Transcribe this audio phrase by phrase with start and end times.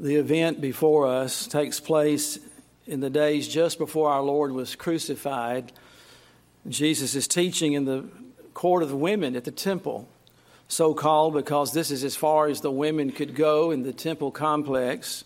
[0.00, 2.38] The event before us takes place
[2.86, 5.72] in the days just before our Lord was crucified.
[6.66, 8.08] Jesus is teaching in the
[8.54, 10.08] court of the women at the temple,
[10.68, 14.30] so called because this is as far as the women could go in the temple
[14.30, 15.24] complex.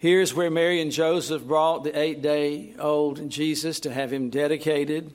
[0.00, 5.12] Here's where Mary and Joseph brought the eight day old Jesus to have him dedicated.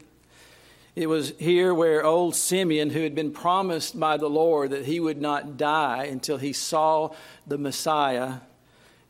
[0.95, 5.01] It was here where old Simeon, who had been promised by the Lord that he
[5.01, 7.13] would not die until he saw
[7.45, 8.35] the Messiah,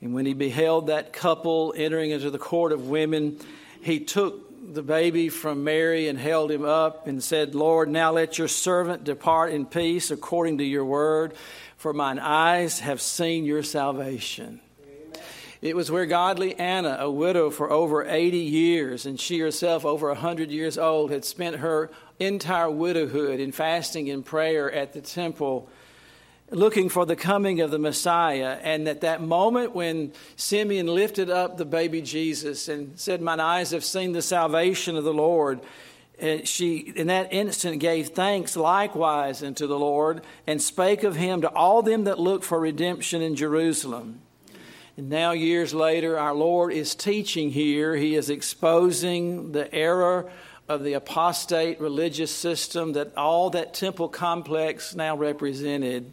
[0.01, 3.39] and when he beheld that couple entering into the court of women,
[3.81, 8.37] he took the baby from Mary and held him up and said, Lord, now let
[8.37, 11.33] your servant depart in peace according to your word,
[11.75, 14.61] for mine eyes have seen your salvation.
[15.61, 20.07] It was where godly Anna, a widow for over 80 years, and she herself over
[20.07, 25.67] 100 years old, had spent her entire widowhood in fasting and prayer at the temple
[26.51, 28.57] looking for the coming of the Messiah.
[28.61, 33.71] And at that moment when Simeon lifted up the baby Jesus and said, Mine eyes
[33.71, 35.59] have seen the salvation of the Lord,
[36.19, 41.41] and she in that instant gave thanks likewise unto the Lord and spake of him
[41.41, 44.19] to all them that look for redemption in Jerusalem.
[44.97, 47.95] And now, years later, our Lord is teaching here.
[47.95, 50.29] He is exposing the error
[50.67, 56.11] of the apostate religious system that all that temple complex now represented.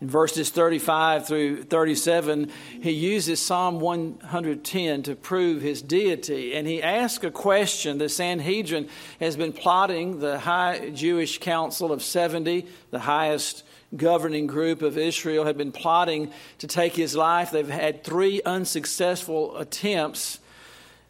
[0.00, 2.50] In verses 35 through 37,
[2.82, 6.54] he uses Psalm 110 to prove his deity.
[6.54, 7.96] And he asks a question.
[7.96, 8.88] The Sanhedrin
[9.20, 13.64] has been plotting, the High Jewish Council of 70, the highest
[13.96, 17.50] governing group of Israel, had been plotting to take his life.
[17.50, 20.40] They've had three unsuccessful attempts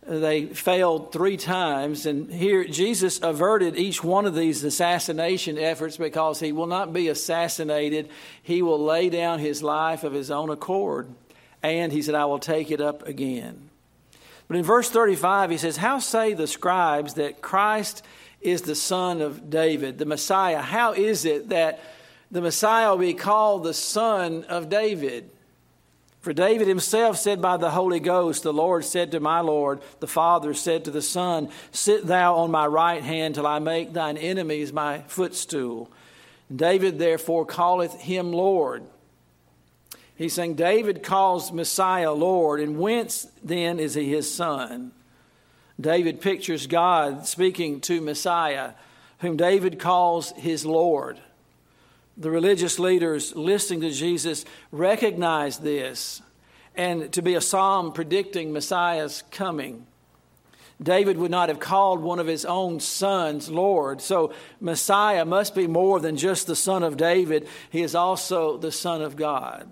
[0.06, 2.06] they failed three times.
[2.06, 7.08] And here, Jesus averted each one of these assassination efforts because he will not be
[7.08, 8.08] assassinated.
[8.42, 11.08] He will lay down his life of his own accord.
[11.62, 13.70] And he said, I will take it up again.
[14.46, 18.04] But in verse 35, he says, How say the scribes that Christ
[18.40, 20.60] is the son of David, the Messiah?
[20.60, 21.80] How is it that
[22.30, 25.30] the Messiah will be called the son of David?
[26.26, 30.08] For David himself said by the Holy Ghost, The Lord said to my Lord, the
[30.08, 34.16] Father said to the Son, Sit thou on my right hand till I make thine
[34.16, 35.88] enemies my footstool.
[36.52, 38.82] David therefore calleth him Lord.
[40.16, 44.90] He's saying David calls Messiah Lord, and whence then is he his son?
[45.80, 48.72] David pictures God speaking to Messiah,
[49.20, 51.20] whom David calls his Lord.
[52.16, 56.22] The religious leaders listening to Jesus recognized this
[56.74, 59.86] and to be a psalm predicting Messiah's coming.
[60.82, 64.00] David would not have called one of his own sons Lord.
[64.00, 68.72] So Messiah must be more than just the son of David, he is also the
[68.72, 69.68] son of God.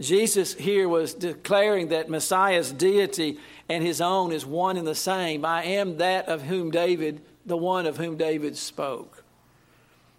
[0.00, 3.38] Jesus here was declaring that Messiah's deity
[3.68, 5.44] and his own is one and the same.
[5.44, 9.23] I am that of whom David, the one of whom David spoke.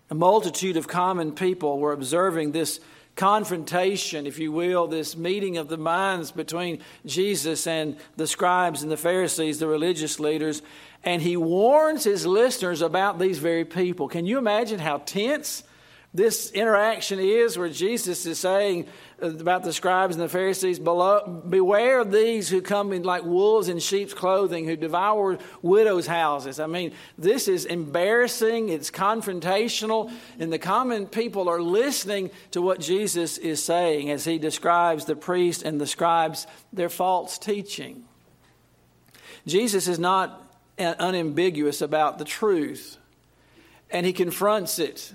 [0.09, 2.79] A multitude of common people were observing this
[3.15, 8.91] confrontation, if you will, this meeting of the minds between Jesus and the scribes and
[8.91, 10.61] the Pharisees, the religious leaders,
[11.03, 14.07] and he warns his listeners about these very people.
[14.07, 15.63] Can you imagine how tense
[16.15, 18.87] this interaction is where Jesus is saying
[19.19, 23.79] about the scribes and the Pharisees, beware of these who come in like wolves in
[23.79, 26.59] sheep's clothing, who devour widows' houses.
[26.59, 32.79] I mean, this is embarrassing, it's confrontational, and the common people are listening to what
[32.79, 38.05] Jesus is saying as he describes the priest and the scribes, their false teaching.
[39.45, 40.41] Jesus is not
[40.77, 42.97] unambiguous about the truth,
[43.89, 45.13] and he confronts it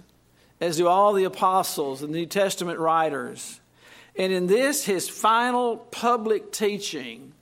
[0.60, 3.60] as do all the apostles and the New Testament writers.
[4.16, 7.32] And in this, his final public teaching,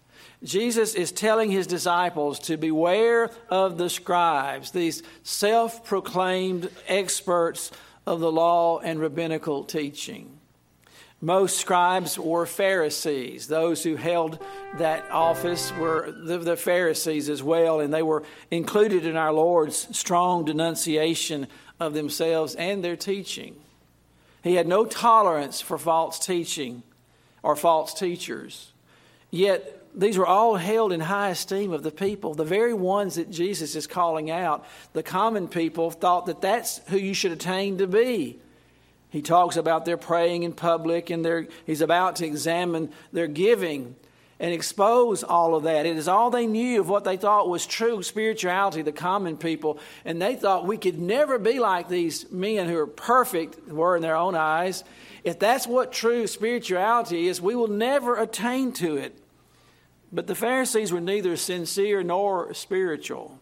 [0.45, 7.73] Jesus is telling his disciples to beware of the scribes, these self proclaimed experts
[8.07, 10.39] of the law and rabbinical teaching.
[11.21, 13.48] Most scribes were Pharisees.
[13.48, 14.39] Those who held
[14.77, 18.22] that office were the, the, Pharisees as well, and they were
[18.53, 21.48] included in our Lord's strong denunciation
[21.80, 23.57] of themselves and their teaching.
[24.42, 26.83] He had no tolerance for false teaching
[27.42, 28.72] or false teachers.
[29.30, 32.34] Yet, these were all held in high esteem of the people.
[32.34, 36.97] The very ones that Jesus is calling out, the common people, thought that that's who
[36.98, 38.39] you should attain to be.
[39.10, 43.97] He talks about their praying in public and their, he's about to examine their giving.
[44.41, 45.87] And expose all of that.
[45.87, 49.79] It is all they knew of what they thought was true spirituality, the common people.
[50.05, 54.03] And they thought we could never be like these men who are perfect, were in
[54.03, 54.85] their own eyes.
[55.25, 59.19] If that's what true spirituality is, we will never attain to it.
[60.13, 63.41] But the Pharisees were neither sincere nor spiritual.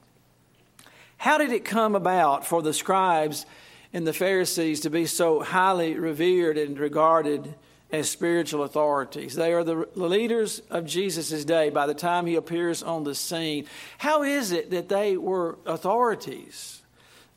[1.18, 3.46] How did it come about for the scribes
[3.92, 7.54] and the Pharisees to be so highly revered and regarded?
[7.96, 9.34] As spiritual authorities.
[9.34, 13.66] They are the leaders of Jesus' day by the time he appears on the scene.
[13.98, 16.82] How is it that they were authorities?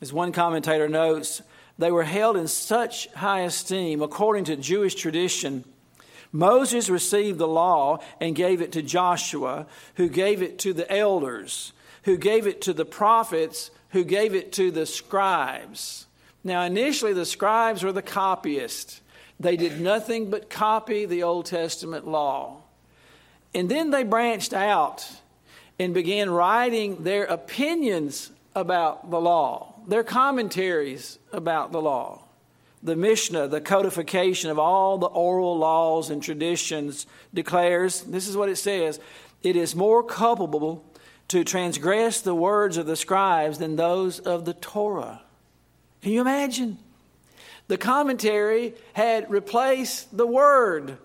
[0.00, 1.42] As one commentator notes,
[1.78, 5.64] they were held in such high esteem according to Jewish tradition.
[6.32, 11.72] Moses received the law and gave it to Joshua, who gave it to the elders,
[12.04, 16.06] who gave it to the prophets, who gave it to the scribes.
[16.44, 19.00] Now, initially, the scribes were the copyists.
[19.40, 22.58] They did nothing but copy the Old Testament law.
[23.54, 25.10] And then they branched out
[25.78, 32.22] and began writing their opinions about the law, their commentaries about the law.
[32.82, 38.50] The Mishnah, the codification of all the oral laws and traditions, declares this is what
[38.50, 39.00] it says
[39.42, 40.84] it is more culpable
[41.28, 45.22] to transgress the words of the scribes than those of the Torah.
[46.02, 46.78] Can you imagine?
[47.70, 50.98] The commentary had replaced the word.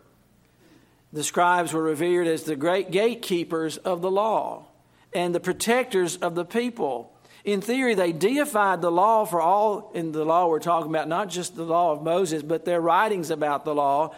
[1.13, 4.65] The scribes were revered as the great gatekeepers of the law
[5.13, 7.15] and the protectors of the people.
[7.43, 11.29] In theory, they deified the law for all, in the law we're talking about, not
[11.29, 14.15] just the law of Moses, but their writings about the law,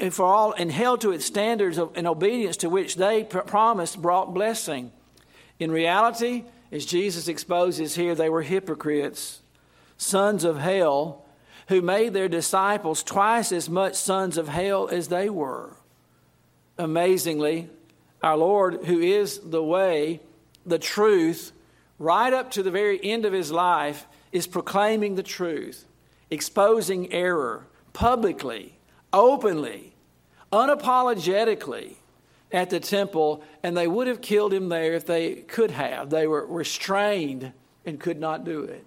[0.00, 3.40] and for all, and held to its standards of, and obedience to which they pr-
[3.40, 4.92] promised brought blessing.
[5.58, 9.42] In reality, as Jesus exposes here, they were hypocrites,
[9.98, 11.21] sons of hell,
[11.72, 15.74] who made their disciples twice as much sons of hell as they were.
[16.76, 17.70] Amazingly,
[18.22, 20.20] our Lord, who is the way,
[20.66, 21.50] the truth,
[21.98, 25.86] right up to the very end of his life, is proclaiming the truth,
[26.30, 28.76] exposing error publicly,
[29.10, 29.94] openly,
[30.52, 31.96] unapologetically
[32.52, 36.10] at the temple, and they would have killed him there if they could have.
[36.10, 37.54] They were restrained
[37.86, 38.84] and could not do it.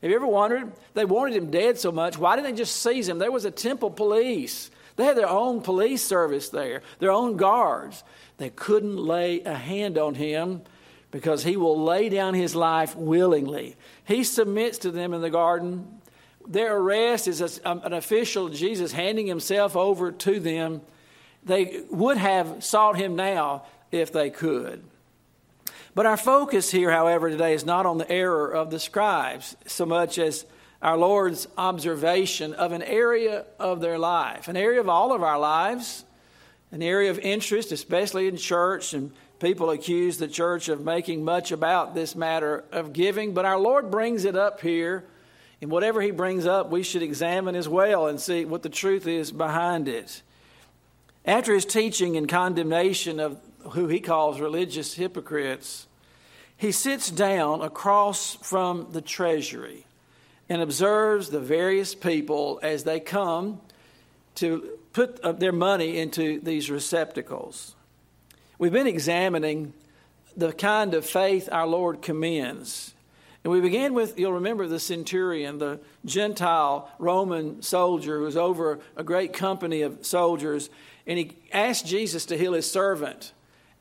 [0.00, 0.72] Have you ever wondered?
[0.94, 2.18] They wanted him dead so much.
[2.18, 3.18] Why didn't they just seize him?
[3.18, 4.70] There was a temple police.
[4.96, 8.04] They had their own police service there, their own guards.
[8.36, 10.62] They couldn't lay a hand on him
[11.10, 13.76] because he will lay down his life willingly.
[14.04, 16.00] He submits to them in the garden.
[16.46, 20.80] Their arrest is um, an official, Jesus handing himself over to them.
[21.44, 24.84] They would have sought him now if they could.
[25.98, 29.84] But our focus here, however, today is not on the error of the scribes so
[29.84, 30.46] much as
[30.80, 35.40] our Lord's observation of an area of their life, an area of all of our
[35.40, 36.04] lives,
[36.70, 38.94] an area of interest, especially in church.
[38.94, 39.10] And
[39.40, 43.34] people accuse the church of making much about this matter of giving.
[43.34, 45.04] But our Lord brings it up here.
[45.60, 49.08] And whatever He brings up, we should examine as well and see what the truth
[49.08, 50.22] is behind it.
[51.24, 53.40] After His teaching and condemnation of
[53.72, 55.86] who He calls religious hypocrites,
[56.58, 59.86] he sits down across from the treasury
[60.48, 63.60] and observes the various people as they come
[64.34, 67.76] to put uh, their money into these receptacles.
[68.58, 69.72] We've been examining
[70.36, 72.92] the kind of faith our Lord commends.
[73.44, 78.80] And we began with, you'll remember the centurion, the Gentile Roman soldier who was over
[78.96, 80.70] a great company of soldiers,
[81.06, 83.32] and he asked Jesus to heal his servant.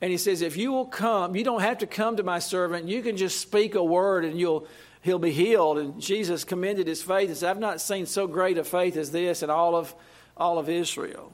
[0.02, 2.88] And he says, If you will come, you don't have to come to my servant.
[2.88, 4.68] You can just speak a word and you'll,
[5.02, 5.80] he'll be healed.
[5.80, 9.12] And Jesus commended his faith and said, I've not seen so great a faith as
[9.12, 9.94] this in all of,
[10.36, 11.32] all of Israel.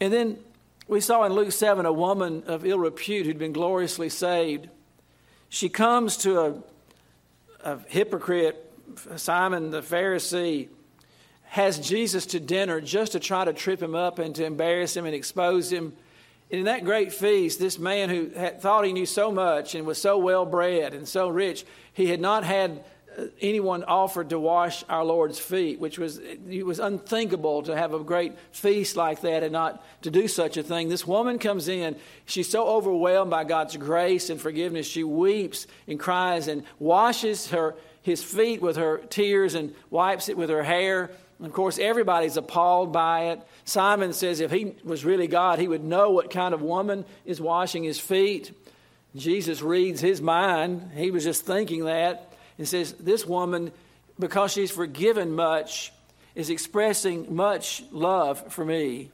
[0.00, 0.38] And then
[0.88, 4.68] we saw in Luke 7 a woman of ill repute who'd been gloriously saved.
[5.48, 6.54] She comes to a,
[7.60, 8.62] a hypocrite,
[9.16, 10.68] Simon the Pharisee,
[11.44, 15.06] has Jesus to dinner just to try to trip him up and to embarrass him
[15.06, 15.92] and expose him
[16.50, 20.00] in that great feast, this man who had, thought he knew so much and was
[20.00, 22.84] so well bred and so rich, he had not had
[23.18, 27.92] uh, anyone offered to wash our Lord's feet, which was it was unthinkable to have
[27.94, 30.88] a great feast like that and not to do such a thing.
[30.88, 35.98] This woman comes in, she's so overwhelmed by God's grace and forgiveness, she weeps and
[35.98, 41.10] cries and washes her his feet with her tears and wipes it with her hair
[41.42, 43.40] of course, everybody's appalled by it.
[43.64, 47.40] Simon says if he was really God, he would know what kind of woman is
[47.40, 48.52] washing his feet.
[49.14, 50.92] Jesus reads his mind.
[50.94, 53.72] He was just thinking that and says, This woman,
[54.18, 55.92] because she's forgiven much,
[56.34, 59.10] is expressing much love for me.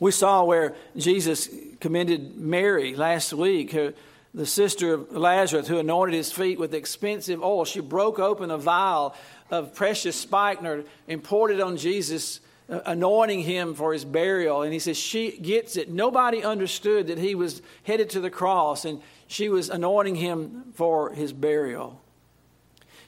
[0.00, 1.48] We saw where Jesus
[1.80, 3.94] commended Mary last week, her,
[4.34, 7.64] the sister of Lazarus, who anointed his feet with expensive oil.
[7.64, 9.14] She broke open a vial
[9.50, 14.62] of precious spikenard and poured it on Jesus, uh, anointing him for his burial.
[14.62, 15.90] And he says, She gets it.
[15.90, 21.12] Nobody understood that he was headed to the cross, and she was anointing him for
[21.12, 22.00] his burial.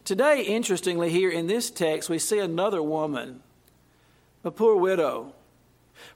[0.04, 3.42] Today, interestingly, here in this text, we see another woman,
[4.42, 5.34] a poor widow,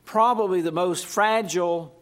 [0.04, 1.94] probably the most fragile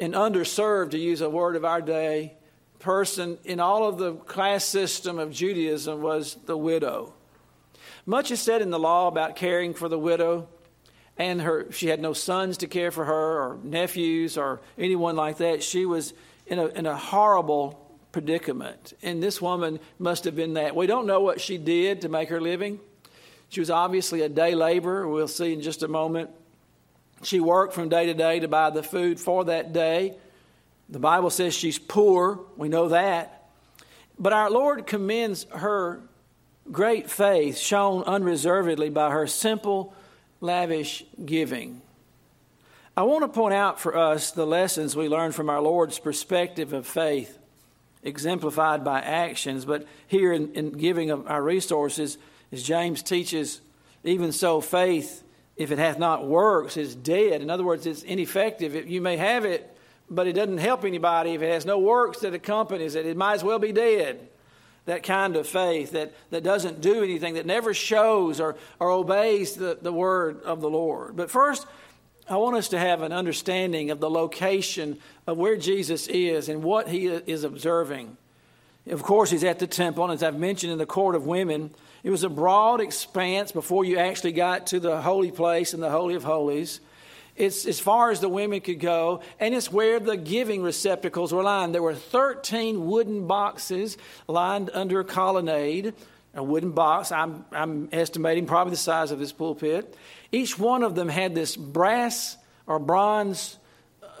[0.00, 2.34] and underserved, to use a word of our day,
[2.78, 7.14] person in all of the class system of Judaism was the widow.
[8.06, 10.48] Much is said in the law about caring for the widow,
[11.18, 15.38] and her she had no sons to care for her or nephews or anyone like
[15.38, 15.62] that.
[15.62, 16.14] She was
[16.46, 17.82] in a, in a horrible
[18.12, 18.94] predicament.
[19.02, 20.74] And this woman must have been that.
[20.74, 22.80] We don't know what she did to make her living.
[23.48, 25.08] She was obviously a day laborer.
[25.08, 26.30] We'll see in just a moment.
[27.22, 30.16] She worked from day to day to buy the food for that day.
[30.88, 32.40] The Bible says she's poor.
[32.56, 33.48] We know that.
[34.18, 36.00] But our Lord commends her
[36.70, 39.94] great faith shown unreservedly by her simple,
[40.40, 41.82] lavish giving.
[42.96, 46.72] I want to point out for us the lessons we learn from our Lord's perspective
[46.72, 47.38] of faith
[48.02, 49.64] exemplified by actions.
[49.64, 52.16] But here in, in giving of our resources,
[52.52, 53.60] as James teaches,
[54.04, 55.22] even so, faith,
[55.56, 57.42] if it hath not works, is dead.
[57.42, 58.88] In other words, it's ineffective.
[58.88, 59.76] You may have it,
[60.08, 63.04] but it doesn't help anybody if it has no works that accompanies it.
[63.04, 64.28] It might as well be dead.
[64.86, 69.54] That kind of faith that, that doesn't do anything, that never shows or, or obeys
[69.54, 71.16] the, the word of the Lord.
[71.16, 71.66] But first,
[72.28, 76.62] I want us to have an understanding of the location of where Jesus is and
[76.62, 78.16] what he is observing.
[78.88, 81.70] Of course, he's at the temple, and as I've mentioned in the court of women,
[82.04, 85.90] it was a broad expanse before you actually got to the holy place and the
[85.90, 86.80] Holy of Holies.
[87.36, 91.42] It's as far as the women could go, and it's where the giving receptacles were
[91.42, 91.74] lined.
[91.74, 95.94] There were 13 wooden boxes lined under a colonnade,
[96.34, 99.96] a wooden box, I'm, I'm estimating probably the size of this pulpit.
[100.30, 103.58] Each one of them had this brass or bronze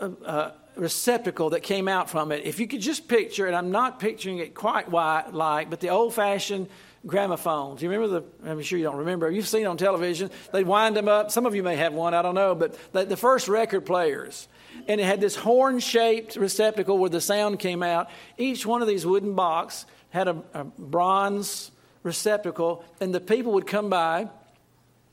[0.00, 2.44] uh, uh, receptacle that came out from it.
[2.44, 6.14] If you could just picture, and I'm not picturing it quite like, but the old
[6.14, 6.68] fashioned
[7.06, 7.82] gramophones.
[7.82, 11.08] You remember the, I'm sure you don't remember, you've seen on television, they'd wind them
[11.08, 11.30] up.
[11.30, 14.48] Some of you may have one, I don't know, but the, the first record players.
[14.88, 18.10] And it had this horn shaped receptacle where the sound came out.
[18.36, 21.70] Each one of these wooden box had a, a bronze
[22.02, 24.28] receptacle, and the people would come by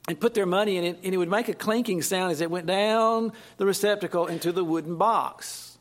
[0.07, 2.51] and put their money in it, and it would make a clinking sound as it
[2.51, 5.72] went down the receptacle into the wooden box.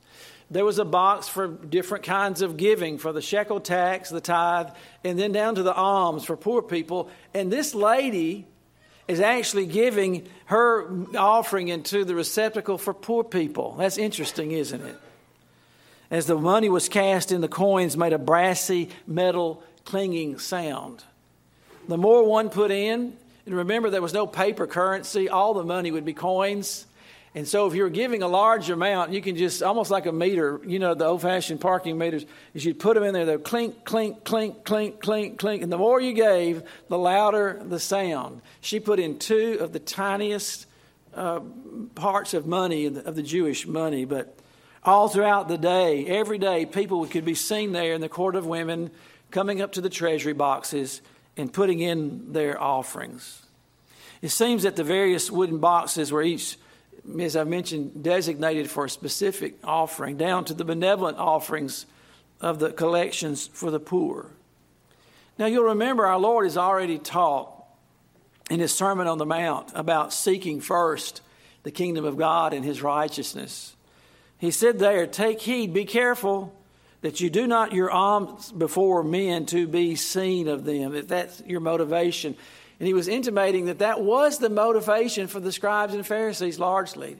[0.52, 4.68] There was a box for different kinds of giving, for the shekel tax, the tithe,
[5.02, 7.08] and then down to the alms for poor people.
[7.32, 8.46] And this lady
[9.08, 13.76] is actually giving her offering into the receptacle for poor people.
[13.78, 15.00] That's interesting, isn't it?
[16.10, 21.02] As the money was cast in, the coins made a brassy metal clinging sound.
[21.88, 23.16] The more one put in,
[23.46, 26.86] and remember, there was no paper currency, all the money would be coins.
[27.34, 30.12] And so, if you were giving a large amount, you can just almost like a
[30.12, 33.42] meter, you know, the old fashioned parking meters, is you'd put them in there, they'd
[33.42, 35.62] clink, clink, clink, clink, clink, clink.
[35.62, 38.42] And the more you gave, the louder the sound.
[38.60, 40.66] She put in two of the tiniest
[41.14, 41.40] uh,
[41.94, 44.04] parts of money, of the Jewish money.
[44.04, 44.36] But
[44.84, 48.44] all throughout the day, every day, people could be seen there in the court of
[48.44, 48.90] women
[49.30, 51.00] coming up to the treasury boxes
[51.36, 53.42] and putting in their offerings.
[54.20, 56.56] It seems that the various wooden boxes were each,
[57.20, 61.86] as I mentioned, designated for a specific offering, down to the benevolent offerings
[62.40, 64.30] of the collections for the poor.
[65.38, 67.50] Now, you'll remember our Lord has already taught
[68.50, 71.22] in his Sermon on the Mount about seeking first
[71.62, 73.74] the kingdom of God and his righteousness.
[74.38, 76.54] He said there, Take heed, be careful
[77.00, 81.42] that you do not your alms before men to be seen of them, if that's
[81.46, 82.36] your motivation.
[82.82, 87.16] And he was intimating that that was the motivation for the scribes and Pharisees largely.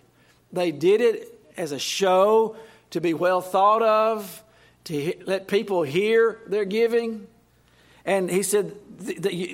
[0.53, 2.57] They did it as a show
[2.91, 4.43] to be well thought of,
[4.87, 7.29] to let people hear their giving.
[8.05, 8.75] And he said,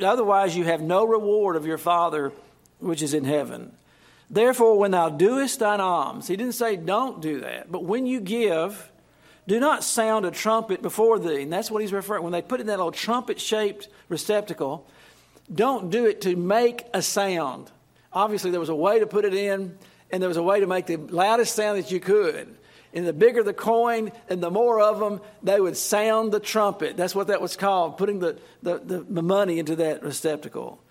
[0.02, 2.32] otherwise you have no reward of your Father
[2.78, 3.72] which is in heaven.
[4.30, 8.20] Therefore, when thou doest thine alms, he didn't say don't do that, but when you
[8.20, 8.90] give,
[9.46, 11.42] do not sound a trumpet before thee.
[11.42, 12.22] And that's what he's referring.
[12.22, 14.88] When they put in that little trumpet shaped receptacle,
[15.52, 17.70] don't do it to make a sound.
[18.12, 19.76] Obviously, there was a way to put it in,
[20.10, 22.54] and there was a way to make the loudest sound that you could.
[22.94, 26.96] And the bigger the coin and the more of them, they would sound the trumpet.
[26.96, 30.82] That's what that was called, putting the, the, the, money into that receptacle.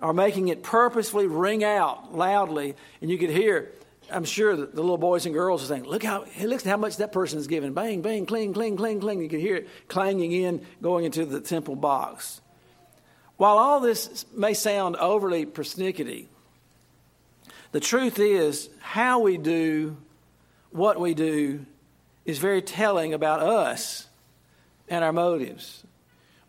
[0.00, 3.70] Or making it purposefully ring out loudly, and you could hear
[4.12, 7.12] I'm sure the little boys and girls are saying, look how, look how much that
[7.12, 7.72] person is giving.
[7.72, 9.22] Bang, bang, cling, cling, cling, cling.
[9.22, 12.41] You can hear it clanging in, going into the temple box.
[13.36, 16.26] While all this may sound overly persnickety,
[17.72, 19.96] the truth is how we do
[20.70, 21.64] what we do
[22.24, 24.06] is very telling about us
[24.88, 25.84] and our motives.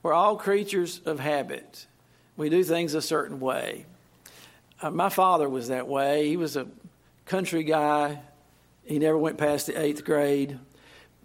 [0.02, 1.88] We're all creatures of habit.
[2.36, 3.86] We do things a certain way.
[4.82, 6.28] Uh, my father was that way.
[6.28, 6.68] He was a
[7.26, 8.20] country guy.
[8.84, 10.60] He never went past the eighth grade.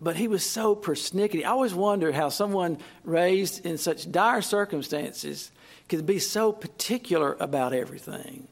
[0.00, 1.44] But he was so persnickety.
[1.44, 5.50] I always wondered how someone raised in such dire circumstances
[5.88, 8.46] could be so particular about everything.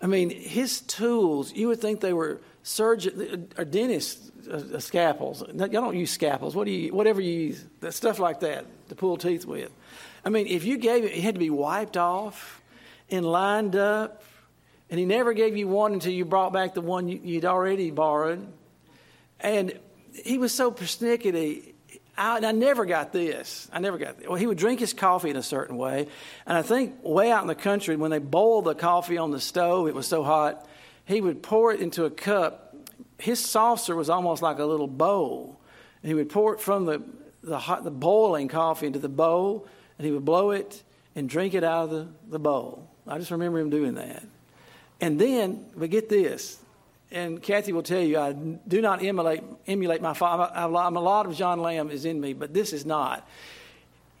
[0.00, 5.42] I mean, his tools, you would think they were surgeon or dentist uh, scalpels.
[5.52, 6.54] Y'all don't use scalpels.
[6.54, 9.70] What do you, whatever you use, stuff like that to pull teeth with.
[10.24, 12.62] I mean, if you gave it, it had to be wiped off
[13.10, 14.22] and lined up
[14.90, 18.46] and he never gave you one until you brought back the one you'd already borrowed.
[19.40, 19.78] And
[20.12, 21.74] he was so persnickety.
[22.16, 23.68] I, I never got this.
[23.72, 24.28] I never got this.
[24.28, 26.08] Well, he would drink his coffee in a certain way.
[26.46, 29.40] And I think way out in the country, when they boiled the coffee on the
[29.40, 30.66] stove, it was so hot,
[31.04, 32.74] he would pour it into a cup.
[33.18, 35.60] His saucer was almost like a little bowl.
[36.02, 37.02] And he would pour it from the,
[37.42, 40.82] the, hot, the boiling coffee into the bowl, and he would blow it
[41.14, 42.88] and drink it out of the, the bowl.
[43.06, 44.22] I just remember him doing that.
[45.00, 46.58] And then, but get this,
[47.10, 50.50] and Kathy will tell you, I do not emulate, emulate my father.
[50.54, 53.26] I'm a lot of John Lamb is in me, but this is not.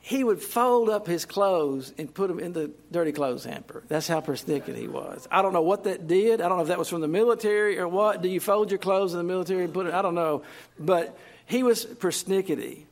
[0.00, 3.82] He would fold up his clothes and put them in the dirty clothes hamper.
[3.88, 5.28] That's how persnickety he was.
[5.30, 6.40] I don't know what that did.
[6.40, 8.22] I don't know if that was from the military or what.
[8.22, 9.92] Do you fold your clothes in the military and put it?
[9.92, 10.44] I don't know.
[10.78, 12.84] But he was persnickety.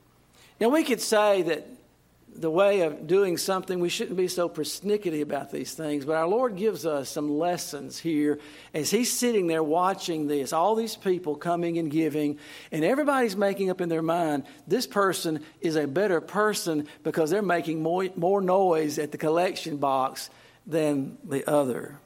[0.60, 1.66] Now, we could say that
[2.40, 3.80] the way of doing something.
[3.80, 7.98] We shouldn't be so persnickety about these things, but our Lord gives us some lessons
[7.98, 8.38] here
[8.74, 12.38] as He's sitting there watching this, all these people coming and giving,
[12.70, 17.42] and everybody's making up in their mind this person is a better person because they're
[17.42, 20.30] making more, more noise at the collection box
[20.66, 21.98] than the other.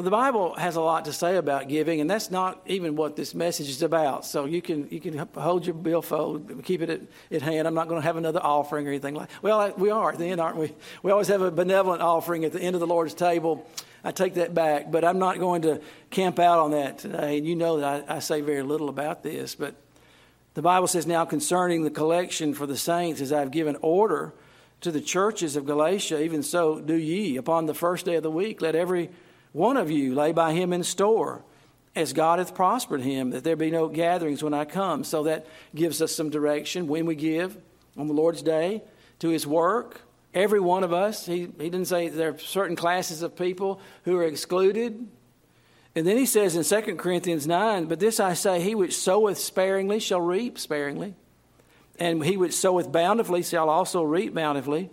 [0.00, 3.16] Well, the Bible has a lot to say about giving, and that's not even what
[3.16, 4.24] this message is about.
[4.24, 7.68] So you can you can hold your billfold, keep it at, at hand.
[7.68, 9.28] I'm not going to have another offering or anything like.
[9.42, 10.72] Well, we are at the end, aren't we?
[11.02, 13.68] We always have a benevolent offering at the end of the Lord's table.
[14.02, 17.36] I take that back, but I'm not going to camp out on that today.
[17.36, 19.74] And you know that I, I say very little about this, but
[20.54, 24.32] the Bible says now concerning the collection for the saints, as I've given order
[24.80, 28.30] to the churches of Galatia, even so do ye upon the first day of the
[28.30, 28.62] week.
[28.62, 29.10] Let every
[29.52, 31.42] one of you lay by him in store,
[31.96, 35.02] as God hath prospered him, that there be no gatherings when I come.
[35.02, 37.56] So that gives us some direction when we give
[37.96, 38.82] on the Lord's day
[39.18, 40.02] to his work.
[40.32, 44.16] Every one of us, he, he didn't say there are certain classes of people who
[44.16, 45.08] are excluded.
[45.96, 49.38] And then he says in 2 Corinthians 9, But this I say, he which soweth
[49.38, 51.14] sparingly shall reap sparingly,
[51.98, 54.90] and he which soweth bountifully shall also reap bountifully.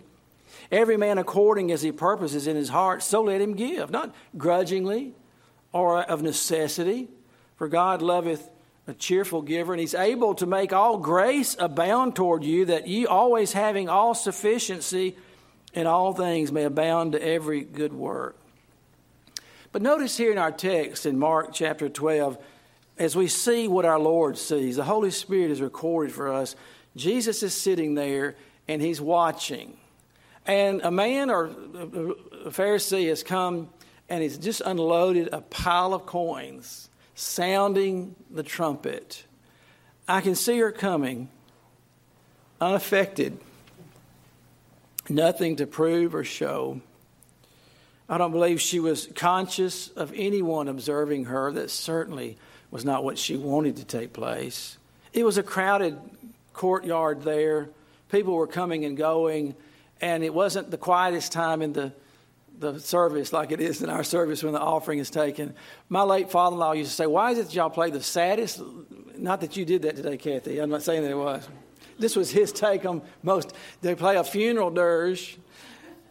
[0.70, 5.14] Every man according as he purposes in his heart, so let him give, not grudgingly
[5.72, 7.08] or of necessity.
[7.56, 8.48] For God loveth
[8.86, 13.06] a cheerful giver, and he's able to make all grace abound toward you, that ye
[13.06, 15.16] always having all sufficiency
[15.74, 18.36] in all things may abound to every good work.
[19.72, 22.38] But notice here in our text in Mark chapter 12,
[22.98, 26.56] as we see what our Lord sees, the Holy Spirit is recorded for us.
[26.96, 28.34] Jesus is sitting there
[28.66, 29.76] and he's watching.
[30.48, 33.68] And a man or a Pharisee has come
[34.08, 39.24] and he's just unloaded a pile of coins, sounding the trumpet.
[40.08, 41.28] I can see her coming,
[42.62, 43.38] unaffected,
[45.10, 46.80] nothing to prove or show.
[48.08, 51.52] I don't believe she was conscious of anyone observing her.
[51.52, 52.38] That certainly
[52.70, 54.78] was not what she wanted to take place.
[55.12, 55.98] It was a crowded
[56.54, 57.68] courtyard there.
[58.10, 59.54] People were coming and going
[60.00, 61.92] and it wasn't the quietest time in the
[62.58, 65.54] the service like it is in our service when the offering is taken.
[65.88, 68.02] My late father in law used to say, Why is it that y'all play the
[68.02, 68.60] saddest?
[69.16, 70.58] Not that you did that today, Kathy.
[70.58, 71.48] I'm not saying that it was.
[71.98, 73.52] This was his take on most.
[73.80, 75.38] They play a funeral dirge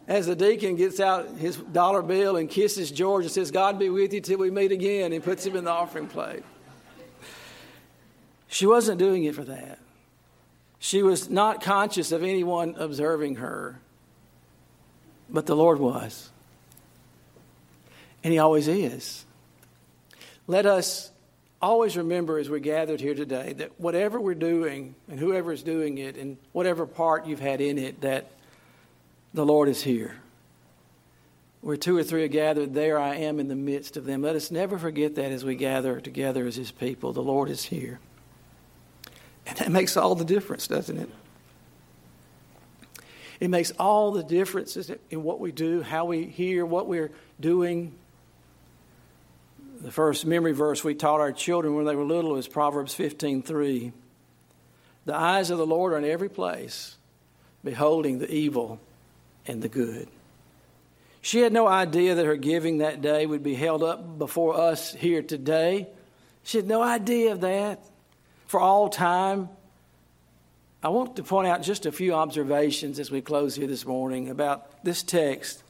[0.06, 3.90] as the deacon gets out his dollar bill and kisses George and says, God be
[3.90, 6.42] with you till we meet again, and puts him in the offering plate.
[8.48, 9.78] She wasn't doing it for that.
[10.78, 13.80] She was not conscious of anyone observing her,
[15.28, 16.30] but the Lord was.
[18.22, 19.24] And He always is.
[20.46, 21.10] Let us
[21.60, 25.98] always remember as we're gathered here today that whatever we're doing and whoever is doing
[25.98, 28.30] it and whatever part you've had in it, that
[29.34, 30.16] the Lord is here.
[31.60, 34.22] where two or three are gathered, there I am in the midst of them.
[34.22, 37.12] Let us never forget that as we gather together as His people.
[37.12, 37.98] The Lord is here.
[39.48, 41.08] And that makes all the difference, doesn't it?
[43.40, 47.94] It makes all the differences in what we do, how we hear, what we're doing.
[49.80, 53.92] The first memory verse we taught our children when they were little is Proverbs 15:3.
[55.04, 56.96] The eyes of the Lord are in every place,
[57.64, 58.80] beholding the evil
[59.46, 60.08] and the good.
[61.20, 64.94] She had no idea that her giving that day would be held up before us
[64.94, 65.88] here today.
[66.42, 67.80] She had no idea of that
[68.48, 69.48] for all time.
[70.82, 74.30] I want to point out just a few observations as we close here this morning
[74.30, 75.62] about this text.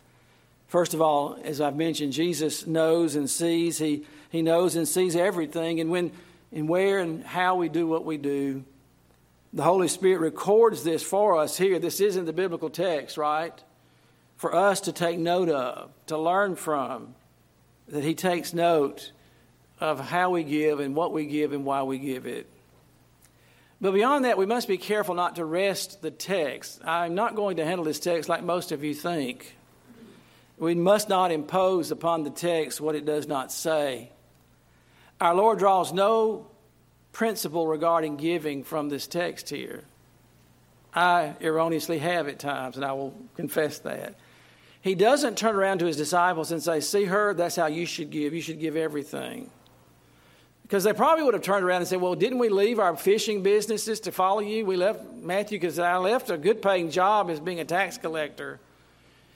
[0.69, 3.79] First of all, as I've mentioned, Jesus knows and sees.
[3.79, 5.81] He, he knows and sees everything.
[5.81, 6.13] And when
[6.53, 8.65] and where and how we do what we do,
[9.53, 11.79] the Holy Spirit records this for us here.
[11.79, 13.61] This isn't the biblical text, right?
[14.37, 17.15] For us to take note of, to learn from,
[17.89, 19.11] that He takes note
[19.81, 22.47] of how we give and what we give and why we give it.
[23.81, 26.81] But beyond that, we must be careful not to wrest the text.
[26.85, 29.57] I'm not going to handle this text like most of you think.
[30.59, 34.11] We must not impose upon the text what it does not say.
[35.21, 36.49] Our Lord draws no
[37.13, 39.85] principle regarding giving from this text here.
[40.93, 44.15] I erroneously have at times, and I will confess that.
[44.81, 48.11] He doesn't turn around to his disciples and say, See her, that's how you should
[48.11, 48.35] give.
[48.35, 49.51] You should give everything.
[50.69, 53.43] Because they probably would have turned around and said, Well, didn't we leave our fishing
[53.43, 54.67] businesses to follow you?
[54.67, 58.61] We left Matthew because I left a good paying job as being a tax collector.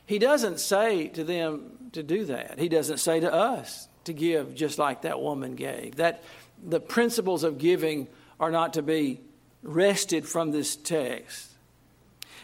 [0.05, 2.59] He doesn't say to them to do that.
[2.59, 5.97] He doesn't say to us to give just like that woman gave.
[5.97, 6.23] That
[6.63, 9.21] the principles of giving are not to be
[9.63, 11.49] wrested from this text.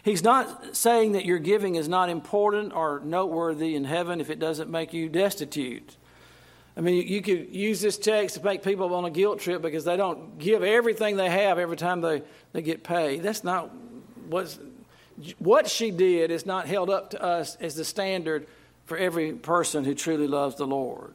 [0.03, 4.39] He's not saying that your giving is not important or noteworthy in heaven if it
[4.39, 5.98] doesn't make you destitute.
[6.79, 9.85] I mean, you could use this text to make people on a guilt trip because
[9.85, 13.25] they don't give everything they have every time they, they get paid.
[13.25, 13.75] That's not
[14.29, 14.61] what's,
[15.41, 18.47] what she did is not held up to us as the standard
[18.87, 21.15] for every person who truly loves the Lord.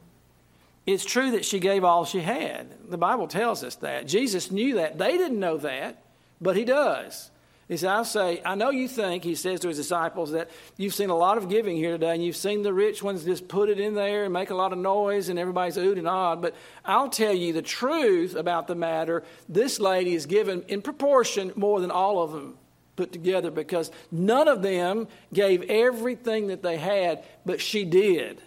[0.85, 2.67] It's true that she gave all she had.
[2.89, 4.05] The Bible tells us that.
[4.05, 4.97] Jesus knew that.
[4.97, 6.03] They didn't know that,
[6.41, 7.31] but he does.
[7.73, 10.93] He said, I'll say, I know you think, he says to his disciples, that you've
[10.93, 13.67] seen a lot of giving here today, and you've seen the rich ones just put
[13.67, 16.39] it in there and make a lot of noise, and everybody's oohed and awed.
[16.39, 16.53] But
[16.85, 19.23] I'll tell you the truth about the matter.
[19.49, 22.59] This lady is given in proportion more than all of them
[22.95, 28.39] put together because none of them gave everything that they had, but she did.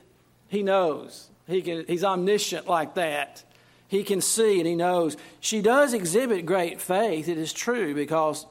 [0.47, 1.29] He knows.
[1.49, 3.43] He can, he's omniscient like that.
[3.89, 5.17] He can see and he knows.
[5.41, 8.47] She does exhibit great faith, it is true, because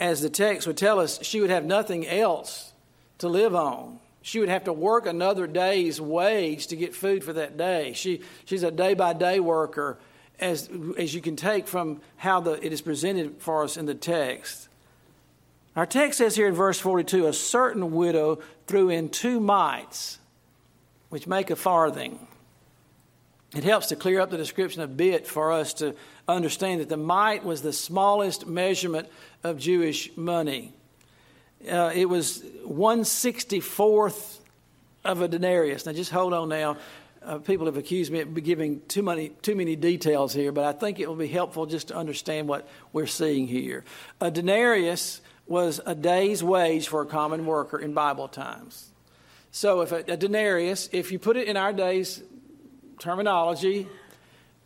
[0.00, 2.72] as the text would tell us, she would have nothing else
[3.18, 4.00] to live on.
[4.22, 7.92] She would have to work another day's wage to get food for that day.
[7.92, 9.98] She, she's a day by day worker,
[10.40, 13.94] as, as you can take from how the, it is presented for us in the
[13.94, 14.68] text.
[15.76, 20.18] Our text says here in verse 42 a certain widow threw in two mites,
[21.10, 22.26] which make a farthing.
[23.54, 25.94] It helps to clear up the description a bit for us to
[26.26, 29.08] understand that the mite was the smallest measurement
[29.44, 30.72] of Jewish money.
[31.70, 34.38] Uh, it was 164th
[35.04, 35.86] of a denarius.
[35.86, 36.78] Now, just hold on now.
[37.22, 40.72] Uh, people have accused me of giving too many, too many details here, but I
[40.72, 43.84] think it will be helpful just to understand what we're seeing here.
[44.20, 48.90] A denarius was a day's wage for a common worker in Bible times.
[49.52, 52.22] So, if a, a denarius, if you put it in our day's
[52.98, 53.86] terminology,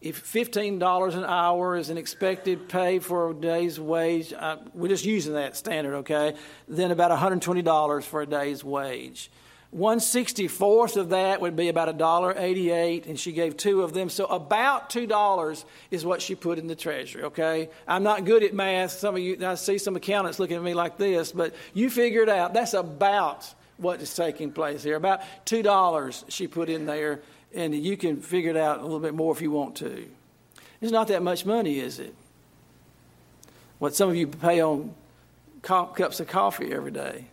[0.01, 5.05] if $15 an hour is an expected pay for a day's wage, uh, we're just
[5.05, 6.35] using that standard, okay?
[6.69, 9.31] Then about $120 for a day's wage.
[9.77, 14.09] 164th of that would be about $1.88, and she gave two of them.
[14.09, 17.69] So about $2 is what she put in the treasury, okay?
[17.87, 18.93] I'm not good at math.
[18.93, 22.23] Some of you, I see some accountants looking at me like this, but you figure
[22.23, 22.55] it out.
[22.55, 24.97] That's about what is taking place here.
[24.97, 27.21] About $2 she put in there
[27.55, 30.07] and you can figure it out a little bit more if you want to.
[30.81, 32.15] It's not that much money, is it?
[33.79, 34.95] What some of you pay on
[35.63, 37.27] cups of coffee every day.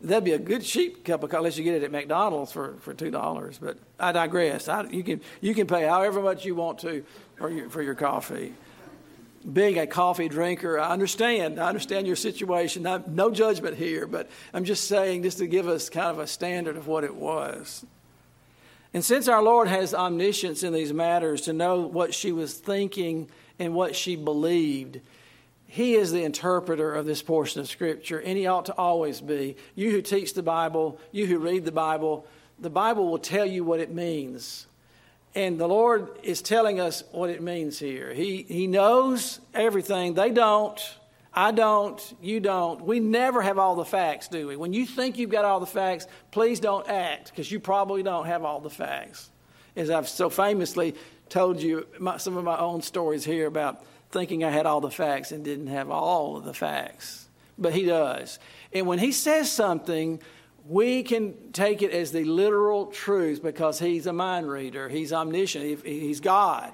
[0.00, 2.74] That'd be a good cheap cup of coffee, unless you get it at McDonald's for,
[2.80, 3.58] for two dollars.
[3.58, 4.68] But I digress.
[4.68, 7.04] I, you can you can pay however much you want to
[7.36, 8.52] for your for your coffee.
[9.50, 11.58] Being a coffee drinker, I understand.
[11.58, 12.86] I understand your situation.
[12.86, 16.26] I'm, no judgment here, but I'm just saying just to give us kind of a
[16.26, 17.84] standard of what it was.
[18.94, 23.28] And since our Lord has omniscience in these matters to know what she was thinking
[23.58, 25.00] and what she believed,
[25.66, 29.56] he is the interpreter of this portion of Scripture, and he ought to always be.
[29.74, 32.24] You who teach the Bible, you who read the Bible,
[32.60, 34.68] the Bible will tell you what it means.
[35.34, 38.14] And the Lord is telling us what it means here.
[38.14, 40.14] He, he knows everything.
[40.14, 40.80] They don't.
[41.34, 42.16] I don't.
[42.22, 42.82] You don't.
[42.82, 44.56] We never have all the facts, do we?
[44.56, 48.26] When you think you've got all the facts, please don't act because you probably don't
[48.26, 49.30] have all the facts.
[49.74, 50.94] As I've so famously
[51.28, 54.90] told you my, some of my own stories here about thinking I had all the
[54.90, 57.28] facts and didn't have all of the facts.
[57.58, 58.38] But he does.
[58.72, 60.20] And when he says something,
[60.68, 65.84] we can take it as the literal truth because he's a mind reader, he's omniscient,
[65.84, 66.72] he's God.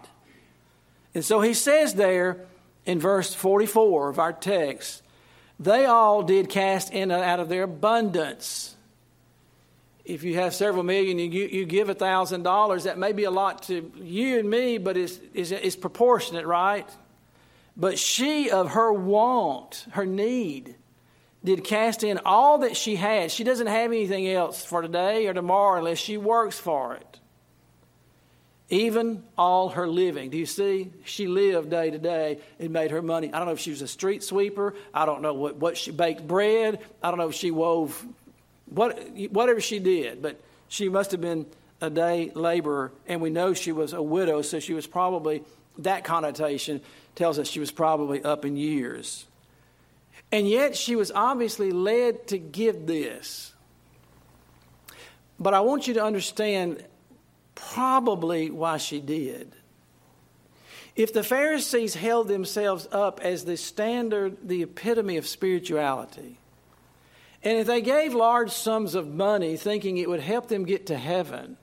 [1.15, 2.47] And so he says there
[2.87, 5.03] in verse 44 of our text,
[5.59, 8.77] they all did cast in out of their abundance.
[10.05, 13.25] If you have several million and you, you give a thousand dollars, that may be
[13.25, 16.89] a lot to you and me, but it's, it's, it's proportionate, right?
[17.77, 20.75] But she of her want, her need,
[21.45, 23.31] did cast in all that she had.
[23.31, 27.21] She doesn't have anything else for today or tomorrow unless she works for it.
[28.71, 30.31] Even all her living.
[30.31, 30.93] Do you see?
[31.05, 33.33] She lived day to day and made her money.
[33.33, 34.75] I don't know if she was a street sweeper.
[34.95, 36.79] I don't know what, what she baked bread.
[37.03, 38.07] I don't know if she wove
[38.67, 41.47] what, whatever she did, but she must have been
[41.81, 42.93] a day laborer.
[43.09, 45.43] And we know she was a widow, so she was probably,
[45.79, 46.81] that connotation
[47.17, 49.27] tells us she was probably up in years.
[50.31, 53.53] And yet she was obviously led to give this.
[55.41, 56.85] But I want you to understand
[57.73, 59.53] probably why she did.
[60.97, 66.39] If the Pharisees held themselves up as the standard, the epitome of spirituality,
[67.43, 70.97] and if they gave large sums of money thinking it would help them get to
[70.97, 71.57] heaven,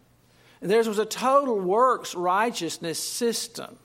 [0.62, 3.77] and theirs was a total works righteousness system,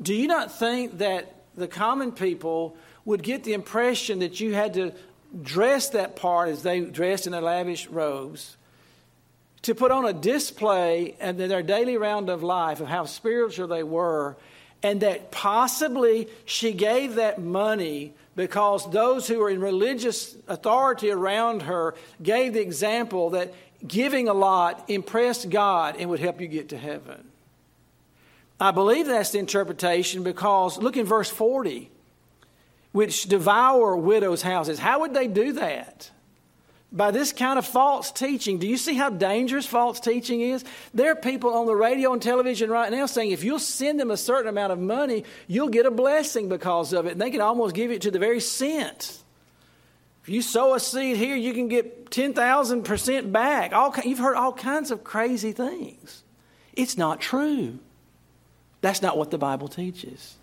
[0.00, 4.74] do you not think that the common people would get the impression that you had
[4.74, 4.92] to
[5.42, 8.56] dress that part as they dressed in their lavish robes,
[9.64, 13.82] to put on a display in their daily round of life of how spiritual they
[13.82, 14.36] were,
[14.82, 21.62] and that possibly she gave that money because those who were in religious authority around
[21.62, 23.54] her gave the example that
[23.86, 27.28] giving a lot impressed God and would help you get to heaven.
[28.60, 31.90] I believe that's the interpretation because look in verse 40
[32.92, 34.78] which devour widows' houses.
[34.78, 36.10] How would they do that?
[36.94, 38.58] By this kind of false teaching.
[38.58, 40.64] Do you see how dangerous false teaching is?
[40.94, 44.12] There are people on the radio and television right now saying if you'll send them
[44.12, 47.12] a certain amount of money, you'll get a blessing because of it.
[47.12, 49.18] And they can almost give it to the very cent.
[50.22, 53.72] If you sow a seed here, you can get 10,000% back.
[53.72, 56.22] All, you've heard all kinds of crazy things.
[56.74, 57.80] It's not true.
[58.80, 60.36] That's not what the Bible teaches.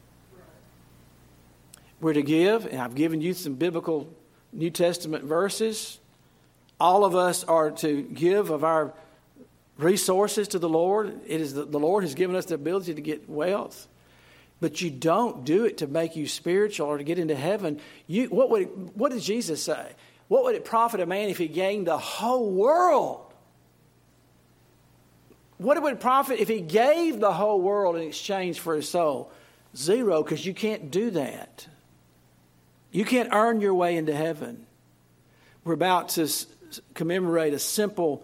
[2.01, 4.13] We're to give, and I've given you some biblical
[4.51, 5.99] New Testament verses.
[6.81, 8.91] All of us are to give of our
[9.77, 11.21] resources to the Lord.
[11.27, 13.87] It is the, the Lord has given us the ability to get wealth.
[14.59, 17.79] But you don't do it to make you spiritual or to get into heaven.
[18.07, 19.91] You, what, would what did Jesus say?
[20.27, 23.31] What would it profit a man if he gained the whole world?
[25.59, 29.31] What would it profit if he gave the whole world in exchange for his soul?
[29.77, 31.67] Zero, because you can't do that.
[32.91, 34.65] You can't earn your way into heaven.
[35.63, 36.27] We're about to
[36.93, 38.23] commemorate a simple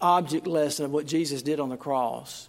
[0.00, 2.48] object lesson of what Jesus did on the cross.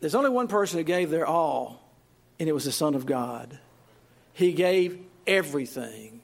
[0.00, 1.80] There's only one person who gave their all,
[2.38, 3.58] and it was the Son of God.
[4.32, 6.20] He gave everything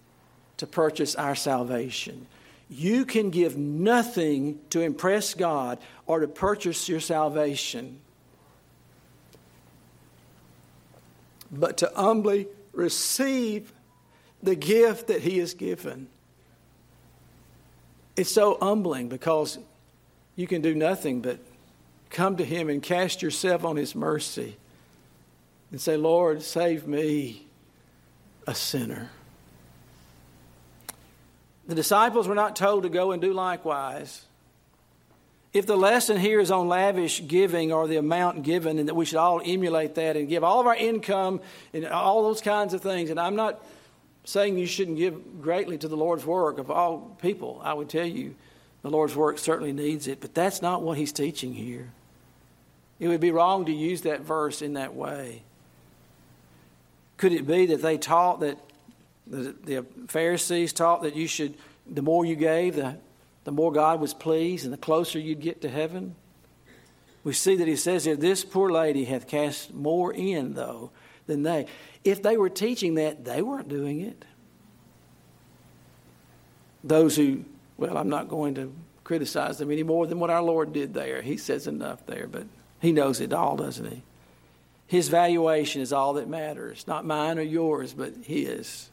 [0.58, 2.26] to purchase our salvation.
[2.68, 8.00] You can give nothing to impress God or to purchase your salvation,
[11.50, 13.72] but to humbly receive
[14.42, 16.08] the gift that He has given.
[18.18, 19.60] It's so humbling because
[20.34, 21.38] you can do nothing but
[22.10, 24.56] come to Him and cast yourself on His mercy
[25.70, 27.46] and say, Lord, save me,
[28.44, 29.10] a sinner.
[31.68, 34.24] The disciples were not told to go and do likewise.
[35.52, 39.04] If the lesson here is on lavish giving or the amount given, and that we
[39.04, 41.40] should all emulate that and give all of our income
[41.72, 43.64] and all those kinds of things, and I'm not
[44.28, 47.62] saying you shouldn't give greatly to the Lord's work of all people.
[47.64, 48.34] I would tell you
[48.82, 51.90] the Lord's work certainly needs it, but that's not what he's teaching here.
[53.00, 55.44] It would be wrong to use that verse in that way.
[57.16, 58.58] Could it be that they taught that
[59.26, 61.54] the, the Pharisees taught that you should,
[61.90, 62.98] the more you gave, the,
[63.44, 66.14] the more God was pleased and the closer you'd get to heaven?
[67.24, 70.90] We see that he says here, This poor lady hath cast more in, though,
[71.26, 71.64] than they.
[72.08, 74.24] If they were teaching that, they weren't doing it.
[76.82, 77.44] Those who,
[77.76, 78.72] well, I'm not going to
[79.04, 81.20] criticize them any more than what our Lord did there.
[81.20, 82.46] He says enough there, but
[82.80, 84.02] He knows it all, doesn't He?
[84.86, 88.88] His valuation is all that matters, not mine or yours, but His.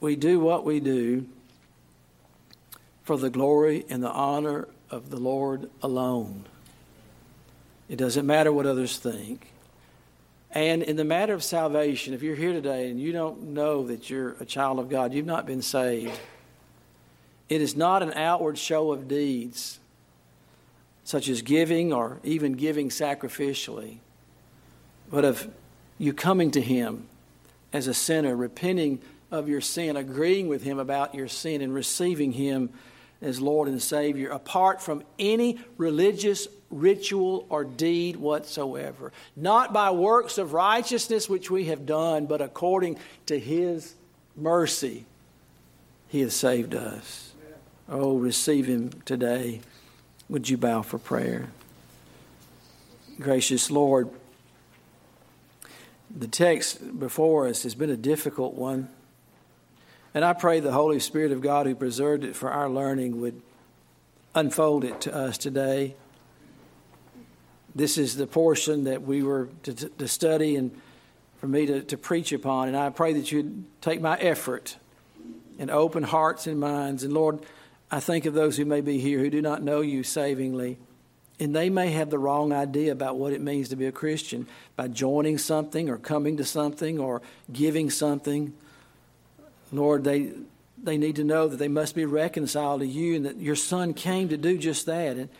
[0.00, 1.26] We do what we do
[3.02, 6.46] for the glory and the honor of the Lord alone.
[7.90, 9.49] It doesn't matter what others think.
[10.52, 14.10] And in the matter of salvation, if you're here today and you don't know that
[14.10, 16.18] you're a child of God, you've not been saved,
[17.48, 19.78] it is not an outward show of deeds,
[21.04, 23.98] such as giving or even giving sacrificially,
[25.10, 25.48] but of
[25.98, 27.06] you coming to Him
[27.72, 32.32] as a sinner, repenting of your sin, agreeing with Him about your sin, and receiving
[32.32, 32.70] Him
[33.22, 39.12] as Lord and Savior, apart from any religious ritual or deed whatsoever.
[39.36, 43.94] Not by works of righteousness which we have done, but according to His
[44.36, 45.04] mercy,
[46.08, 47.32] He has saved us.
[47.88, 49.60] Oh, receive Him today.
[50.28, 51.48] Would you bow for prayer?
[53.18, 54.08] Gracious Lord,
[56.16, 58.88] the text before us has been a difficult one.
[60.14, 63.40] And I pray the Holy Spirit of God, who preserved it for our learning, would
[64.34, 65.94] unfold it to us today.
[67.74, 70.70] This is the portion that we were to, to study and
[71.38, 72.68] for me to, to preach upon.
[72.68, 74.76] And I pray that you'd take my effort
[75.58, 77.02] and open hearts and minds.
[77.02, 77.40] And Lord,
[77.90, 80.78] I think of those who may be here who do not know you savingly.
[81.38, 84.46] And they may have the wrong idea about what it means to be a Christian
[84.76, 88.52] by joining something or coming to something or giving something.
[89.72, 90.32] Lord, they,
[90.82, 93.94] they need to know that they must be reconciled to you and that your Son
[93.94, 95.16] came to do just that.
[95.16, 95.30] And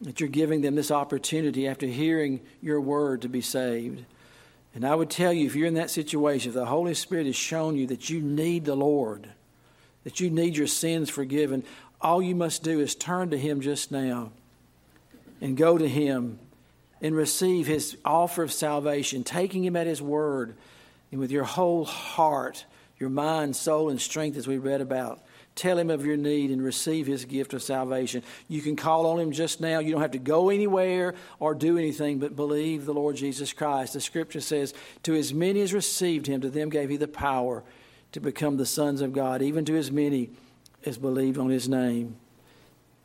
[0.00, 4.04] that you're giving them this opportunity after hearing your word to be saved.
[4.74, 7.36] And I would tell you, if you're in that situation, if the Holy Spirit has
[7.36, 9.28] shown you that you need the Lord,
[10.04, 11.64] that you need your sins forgiven,
[12.00, 14.30] all you must do is turn to Him just now
[15.40, 16.38] and go to Him
[17.00, 20.56] and receive His offer of salvation, taking Him at His word
[21.10, 22.64] and with your whole heart
[22.98, 25.22] your mind, soul, and strength, as we read about.
[25.58, 28.22] Tell him of your need and receive his gift of salvation.
[28.46, 29.80] You can call on him just now.
[29.80, 33.94] You don't have to go anywhere or do anything but believe the Lord Jesus Christ.
[33.94, 37.64] The scripture says, To as many as received him, to them gave he the power
[38.12, 40.30] to become the sons of God, even to as many
[40.86, 42.14] as believed on his name.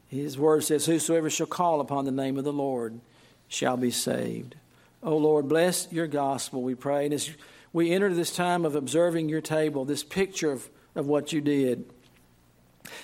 [0.07, 2.99] His word says, Whosoever shall call upon the name of the Lord
[3.47, 4.53] shall be saved.
[5.01, 7.05] Oh Lord, bless your gospel, we pray.
[7.05, 7.31] And as
[7.73, 11.85] we enter this time of observing your table, this picture of, of what you did.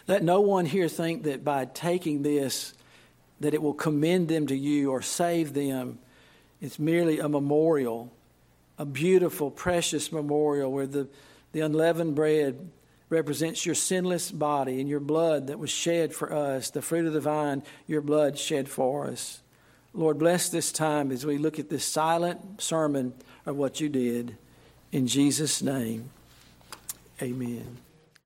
[0.07, 2.73] Let no one here think that by taking this,
[3.39, 5.99] that it will commend them to you or save them.
[6.61, 8.11] It's merely a memorial,
[8.77, 11.07] a beautiful, precious memorial where the,
[11.51, 12.69] the unleavened bread
[13.09, 17.13] represents your sinless body and your blood that was shed for us, the fruit of
[17.13, 19.41] the vine, your blood shed for us.
[19.93, 23.13] Lord, bless this time as we look at this silent sermon
[23.45, 24.37] of what you did.
[24.91, 26.11] In Jesus' name,
[27.21, 27.77] amen.